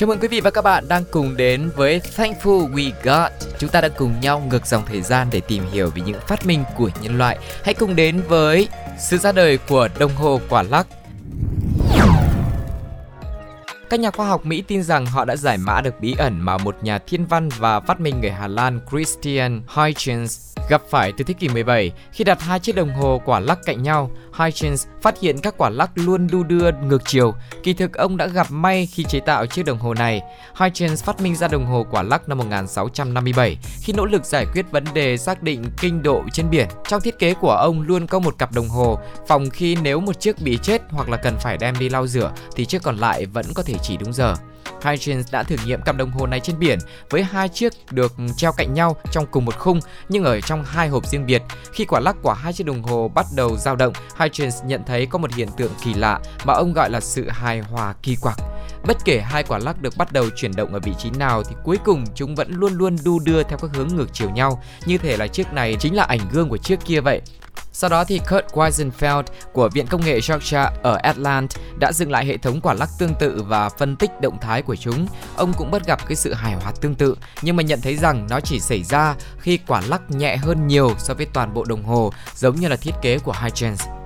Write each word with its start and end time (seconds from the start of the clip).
Chào 0.00 0.06
mừng 0.06 0.18
quý 0.18 0.28
vị 0.28 0.40
và 0.40 0.50
các 0.50 0.62
bạn 0.62 0.88
đang 0.88 1.04
cùng 1.10 1.36
đến 1.36 1.70
với 1.76 2.00
Thankful 2.16 2.72
We 2.72 2.92
Got. 3.02 3.32
Chúng 3.58 3.70
ta 3.70 3.80
đang 3.80 3.90
cùng 3.96 4.20
nhau 4.20 4.42
ngược 4.50 4.66
dòng 4.66 4.82
thời 4.86 5.02
gian 5.02 5.28
để 5.30 5.40
tìm 5.40 5.64
hiểu 5.72 5.90
về 5.94 6.02
những 6.06 6.20
phát 6.26 6.46
minh 6.46 6.64
của 6.76 6.90
nhân 7.02 7.18
loại. 7.18 7.38
Hãy 7.64 7.74
cùng 7.74 7.96
đến 7.96 8.22
với 8.28 8.68
sự 8.98 9.18
ra 9.18 9.32
đời 9.32 9.58
của 9.68 9.88
đồng 9.98 10.14
hồ 10.14 10.40
quả 10.48 10.62
lắc. 10.62 10.86
Các 13.90 14.00
nhà 14.00 14.10
khoa 14.10 14.26
học 14.26 14.46
Mỹ 14.46 14.62
tin 14.62 14.82
rằng 14.82 15.06
họ 15.06 15.24
đã 15.24 15.36
giải 15.36 15.58
mã 15.58 15.80
được 15.80 15.94
bí 16.00 16.14
ẩn 16.18 16.40
mà 16.40 16.58
một 16.58 16.76
nhà 16.82 16.98
thiên 16.98 17.26
văn 17.26 17.48
và 17.48 17.80
phát 17.80 18.00
minh 18.00 18.20
người 18.20 18.30
Hà 18.30 18.48
Lan 18.48 18.80
Christian 18.90 19.62
Huygens 19.66 20.56
gặp 20.70 20.82
phải 20.90 21.12
từ 21.12 21.24
thế 21.24 21.34
kỷ 21.34 21.48
17 21.48 21.92
khi 22.12 22.24
đặt 22.24 22.40
hai 22.42 22.58
chiếc 22.58 22.74
đồng 22.74 22.94
hồ 22.94 23.22
quả 23.24 23.40
lắc 23.40 23.58
cạnh 23.66 23.82
nhau. 23.82 24.10
Huygens 24.32 24.86
phát 25.02 25.20
hiện 25.20 25.38
các 25.38 25.54
quả 25.58 25.70
lắc 25.70 25.90
luôn 25.94 26.26
đu 26.32 26.42
đưa 26.42 26.70
ngược 26.82 27.02
chiều. 27.06 27.34
Kỳ 27.62 27.72
thực, 27.72 27.94
ông 27.94 28.16
đã 28.16 28.26
gặp 28.26 28.46
may 28.50 28.86
khi 28.86 29.04
chế 29.04 29.20
tạo 29.20 29.46
chiếc 29.46 29.62
đồng 29.66 29.78
hồ 29.78 29.94
này. 29.94 30.20
Huygens 30.54 31.04
phát 31.04 31.20
minh 31.20 31.36
ra 31.36 31.48
đồng 31.48 31.66
hồ 31.66 31.86
quả 31.90 32.02
lắc 32.02 32.28
năm 32.28 32.38
1657 32.38 33.58
khi 33.82 33.92
nỗ 33.92 34.06
lực 34.06 34.24
giải 34.24 34.46
quyết 34.54 34.70
vấn 34.70 34.84
đề 34.94 35.16
xác 35.16 35.42
định 35.42 35.64
kinh 35.80 36.02
độ 36.02 36.22
trên 36.32 36.50
biển. 36.50 36.68
Trong 36.88 37.00
thiết 37.00 37.18
kế 37.18 37.34
của 37.34 37.52
ông 37.52 37.82
luôn 37.82 38.06
có 38.06 38.18
một 38.18 38.38
cặp 38.38 38.52
đồng 38.52 38.68
hồ, 38.68 38.98
phòng 39.28 39.50
khi 39.50 39.76
nếu 39.82 40.00
một 40.00 40.20
chiếc 40.20 40.42
bị 40.42 40.58
chết 40.62 40.82
hoặc 40.90 41.08
là 41.08 41.16
cần 41.16 41.36
phải 41.40 41.56
đem 41.56 41.74
đi 41.78 41.88
lau 41.88 42.06
rửa 42.06 42.32
thì 42.56 42.64
chiếc 42.64 42.82
còn 42.82 42.96
lại 42.96 43.26
vẫn 43.26 43.46
có 43.54 43.62
thể 43.62 43.74
chỉ 43.82 43.96
đúng 43.96 44.12
giờ. 44.12 44.34
Huygens 44.82 45.32
đã 45.32 45.42
thử 45.42 45.56
nghiệm 45.64 45.82
cặp 45.82 45.96
đồng 45.96 46.10
hồ 46.10 46.26
này 46.26 46.40
trên 46.40 46.58
biển 46.58 46.78
với 47.10 47.22
hai 47.22 47.48
chiếc 47.48 47.72
được 47.90 48.12
treo 48.36 48.52
cạnh 48.52 48.74
nhau 48.74 48.96
trong 49.12 49.26
cùng 49.30 49.44
một 49.44 49.58
khung 49.58 49.80
nhưng 50.08 50.24
ở 50.24 50.40
trong 50.40 50.64
hai 50.64 50.88
hộp 50.88 51.06
riêng 51.06 51.26
biệt. 51.26 51.42
Khi 51.72 51.84
quả 51.84 52.00
lắc 52.00 52.16
của 52.22 52.32
hai 52.32 52.52
chiếc 52.52 52.64
đồng 52.66 52.82
hồ 52.82 53.08
bắt 53.14 53.26
đầu 53.34 53.56
dao 53.56 53.76
động, 53.76 53.92
Huygens 54.16 54.64
nhận 54.64 54.82
thấy 54.86 55.06
có 55.06 55.18
một 55.18 55.34
hiện 55.34 55.48
tượng 55.56 55.72
kỳ 55.84 55.94
lạ 55.94 56.20
mà 56.44 56.54
ông 56.54 56.72
gọi 56.72 56.90
là 56.90 57.00
sự 57.00 57.28
hài 57.28 57.60
hòa 57.60 57.94
kỳ 58.02 58.16
quặc. 58.16 58.38
Bất 58.86 58.96
kể 59.04 59.20
hai 59.20 59.42
quả 59.42 59.58
lắc 59.58 59.82
được 59.82 59.96
bắt 59.96 60.12
đầu 60.12 60.24
chuyển 60.36 60.56
động 60.56 60.72
ở 60.72 60.80
vị 60.80 60.92
trí 60.98 61.10
nào 61.10 61.42
thì 61.42 61.54
cuối 61.64 61.76
cùng 61.84 62.04
chúng 62.14 62.34
vẫn 62.34 62.50
luôn 62.50 62.72
luôn 62.72 62.96
đu 63.04 63.18
đưa 63.18 63.42
theo 63.42 63.58
các 63.58 63.70
hướng 63.74 63.88
ngược 63.88 64.06
chiều 64.12 64.30
nhau, 64.30 64.62
như 64.86 64.98
thể 64.98 65.16
là 65.16 65.26
chiếc 65.26 65.52
này 65.52 65.76
chính 65.80 65.96
là 65.96 66.04
ảnh 66.04 66.20
gương 66.32 66.48
của 66.48 66.56
chiếc 66.56 66.78
kia 66.84 67.00
vậy. 67.00 67.22
Sau 67.72 67.90
đó 67.90 68.04
thì 68.04 68.18
Kurt 68.18 68.46
Weisenfeld 68.52 69.22
của 69.52 69.68
Viện 69.68 69.86
Công 69.86 70.04
nghệ 70.04 70.20
Georgia 70.28 70.70
ở 70.82 70.98
Atlanta 71.02 71.56
đã 71.80 71.92
dựng 71.92 72.10
lại 72.10 72.26
hệ 72.26 72.36
thống 72.36 72.60
quả 72.60 72.74
lắc 72.74 72.88
tương 72.98 73.14
tự 73.14 73.42
và 73.46 73.68
phân 73.68 73.96
tích 73.96 74.10
động 74.20 74.38
thái 74.40 74.62
của 74.62 74.76
chúng. 74.76 75.06
Ông 75.36 75.52
cũng 75.56 75.70
bắt 75.70 75.86
gặp 75.86 76.06
cái 76.06 76.16
sự 76.16 76.34
hài 76.34 76.54
hòa 76.54 76.72
tương 76.80 76.94
tự, 76.94 77.16
nhưng 77.42 77.56
mà 77.56 77.62
nhận 77.62 77.80
thấy 77.80 77.96
rằng 77.96 78.26
nó 78.30 78.40
chỉ 78.40 78.60
xảy 78.60 78.82
ra 78.82 79.14
khi 79.38 79.58
quả 79.66 79.82
lắc 79.88 80.10
nhẹ 80.10 80.36
hơn 80.36 80.66
nhiều 80.66 80.94
so 80.98 81.14
với 81.14 81.26
toàn 81.26 81.54
bộ 81.54 81.64
đồng 81.64 81.84
hồ, 81.84 82.12
giống 82.34 82.56
như 82.56 82.68
là 82.68 82.76
thiết 82.76 82.92
kế 83.02 83.18
của 83.18 83.32
Huygens. 83.32 83.99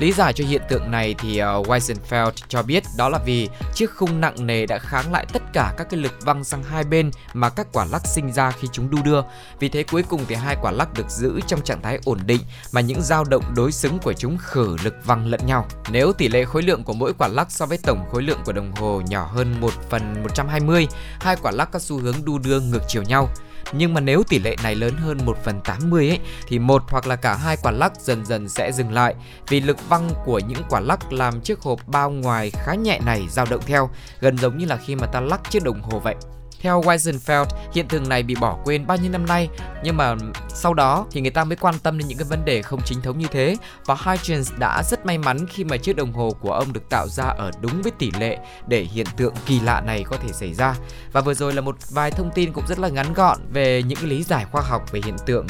Lý 0.00 0.12
giải 0.12 0.32
cho 0.32 0.44
hiện 0.44 0.62
tượng 0.68 0.90
này 0.90 1.14
thì 1.18 1.38
ờ, 1.38 1.56
uh, 1.56 1.66
Weisenfeld 1.66 2.30
cho 2.48 2.62
biết 2.62 2.84
đó 2.96 3.08
là 3.08 3.18
vì 3.26 3.48
chiếc 3.74 3.90
khung 3.96 4.20
nặng 4.20 4.46
nề 4.46 4.66
đã 4.66 4.78
kháng 4.78 5.12
lại 5.12 5.26
tất 5.32 5.42
cả 5.52 5.74
các 5.76 5.90
cái 5.90 6.00
lực 6.00 6.12
văng 6.20 6.44
sang 6.44 6.62
hai 6.62 6.84
bên 6.84 7.10
mà 7.34 7.48
các 7.48 7.66
quả 7.72 7.86
lắc 7.92 8.06
sinh 8.06 8.32
ra 8.32 8.50
khi 8.50 8.68
chúng 8.72 8.90
đu 8.90 8.98
đưa. 9.04 9.22
Vì 9.58 9.68
thế 9.68 9.82
cuối 9.82 10.02
cùng 10.02 10.20
thì 10.28 10.34
hai 10.34 10.56
quả 10.62 10.70
lắc 10.70 10.94
được 10.94 11.10
giữ 11.10 11.40
trong 11.46 11.62
trạng 11.62 11.82
thái 11.82 11.98
ổn 12.04 12.18
định 12.26 12.40
mà 12.72 12.80
những 12.80 13.02
dao 13.02 13.24
động 13.24 13.44
đối 13.56 13.72
xứng 13.72 13.98
của 13.98 14.12
chúng 14.12 14.38
khử 14.38 14.76
lực 14.84 14.94
văng 15.04 15.26
lẫn 15.26 15.40
nhau. 15.46 15.66
Nếu 15.90 16.12
tỷ 16.12 16.28
lệ 16.28 16.44
khối 16.44 16.62
lượng 16.62 16.84
của 16.84 16.92
mỗi 16.92 17.12
quả 17.18 17.28
lắc 17.28 17.50
so 17.50 17.66
với 17.66 17.78
tổng 17.78 18.04
khối 18.12 18.22
lượng 18.22 18.38
của 18.44 18.52
đồng 18.52 18.72
hồ 18.72 19.02
nhỏ 19.08 19.30
hơn 19.32 19.60
1 19.60 19.70
phần 19.90 20.22
120, 20.22 20.88
hai 21.20 21.36
quả 21.42 21.52
lắc 21.52 21.70
có 21.72 21.78
xu 21.78 21.98
hướng 21.98 22.24
đu 22.24 22.38
đưa 22.38 22.60
ngược 22.60 22.82
chiều 22.88 23.02
nhau. 23.02 23.28
Nhưng 23.72 23.94
mà 23.94 24.00
nếu 24.00 24.22
tỷ 24.28 24.38
lệ 24.38 24.56
này 24.62 24.74
lớn 24.74 24.94
hơn 24.96 25.18
1 25.24 25.36
phần 25.44 25.60
80 25.64 26.08
ấy, 26.08 26.18
thì 26.46 26.58
một 26.58 26.82
hoặc 26.88 27.06
là 27.06 27.16
cả 27.16 27.34
hai 27.34 27.56
quả 27.62 27.72
lắc 27.72 27.92
dần 28.00 28.26
dần 28.26 28.48
sẽ 28.48 28.72
dừng 28.72 28.92
lại 28.92 29.14
vì 29.48 29.60
lực 29.60 29.88
văng 29.88 30.10
của 30.24 30.38
những 30.38 30.62
quả 30.68 30.80
lắc 30.80 31.12
làm 31.12 31.40
chiếc 31.40 31.60
hộp 31.60 31.88
bao 31.88 32.10
ngoài 32.10 32.50
khá 32.50 32.74
nhẹ 32.74 33.00
này 33.06 33.26
dao 33.30 33.46
động 33.50 33.62
theo, 33.66 33.90
gần 34.20 34.38
giống 34.38 34.58
như 34.58 34.66
là 34.66 34.76
khi 34.76 34.94
mà 34.94 35.06
ta 35.06 35.20
lắc 35.20 35.50
chiếc 35.50 35.64
đồng 35.64 35.82
hồ 35.82 35.98
vậy. 35.98 36.14
Theo 36.60 36.80
Weisenfeld, 36.80 37.46
hiện 37.74 37.88
tượng 37.88 38.08
này 38.08 38.22
bị 38.22 38.34
bỏ 38.40 38.58
quên 38.64 38.86
bao 38.86 38.96
nhiêu 38.96 39.10
năm 39.12 39.26
nay, 39.26 39.48
nhưng 39.84 39.96
mà 39.96 40.14
sau 40.48 40.74
đó 40.74 41.06
thì 41.10 41.20
người 41.20 41.30
ta 41.30 41.44
mới 41.44 41.56
quan 41.56 41.74
tâm 41.82 41.98
đến 41.98 42.08
những 42.08 42.18
cái 42.18 42.26
vấn 42.30 42.44
đề 42.44 42.62
không 42.62 42.80
chính 42.84 43.02
thống 43.02 43.18
như 43.18 43.26
thế 43.30 43.56
và 43.84 43.94
Huygens 43.94 44.52
đã 44.58 44.82
rất 44.82 45.06
may 45.06 45.18
mắn 45.18 45.46
khi 45.46 45.64
mà 45.64 45.76
chiếc 45.76 45.96
đồng 45.96 46.12
hồ 46.12 46.30
của 46.40 46.52
ông 46.52 46.72
được 46.72 46.88
tạo 46.88 47.08
ra 47.08 47.24
ở 47.24 47.50
đúng 47.60 47.82
với 47.82 47.92
tỷ 47.98 48.10
lệ 48.10 48.38
để 48.66 48.82
hiện 48.82 49.06
tượng 49.16 49.34
kỳ 49.46 49.60
lạ 49.60 49.80
này 49.80 50.04
có 50.04 50.16
thể 50.16 50.32
xảy 50.32 50.54
ra. 50.54 50.74
Và 51.12 51.20
vừa 51.20 51.34
rồi 51.34 51.52
là 51.52 51.60
một 51.60 51.76
vài 51.90 52.10
thông 52.10 52.30
tin 52.34 52.52
cũng 52.52 52.64
rất 52.68 52.78
là 52.78 52.88
ngắn 52.88 53.14
gọn 53.14 53.38
về 53.52 53.82
những 53.82 53.98
cái 53.98 54.06
lý 54.10 54.22
giải 54.22 54.44
khoa 54.52 54.62
học 54.62 54.92
về 54.92 55.00
hiện 55.04 55.16
tượng 55.26 55.46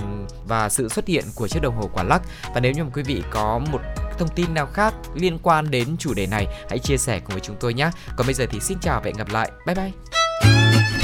và 0.46 0.68
sự 0.68 0.88
xuất 0.88 1.06
hiện 1.06 1.24
của 1.34 1.48
chiếc 1.48 1.62
đồng 1.62 1.76
hồ 1.76 1.90
quả 1.92 2.02
lắc. 2.02 2.22
Và 2.54 2.60
nếu 2.60 2.72
như 2.72 2.84
mà 2.84 2.90
quý 2.94 3.02
vị 3.02 3.22
có 3.30 3.60
một 3.72 3.80
thông 4.18 4.28
tin 4.28 4.54
nào 4.54 4.66
khác 4.66 4.94
liên 5.14 5.38
quan 5.42 5.70
đến 5.70 5.96
chủ 5.98 6.14
đề 6.14 6.26
này 6.26 6.46
hãy 6.68 6.78
chia 6.78 6.96
sẻ 6.96 7.20
cùng 7.20 7.32
với 7.32 7.40
chúng 7.40 7.56
tôi 7.60 7.74
nhé. 7.74 7.90
Còn 8.16 8.26
bây 8.26 8.34
giờ 8.34 8.46
thì 8.50 8.60
xin 8.60 8.78
chào 8.80 9.00
và 9.00 9.04
hẹn 9.04 9.16
gặp 9.16 9.28
lại. 9.30 9.50
Bye 9.66 9.74
bye. 9.74 10.19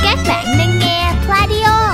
Các 0.06 0.18
bạn 0.28 0.44
đang 0.58 0.78
nghe 0.78 1.12
Pladio 1.26 1.85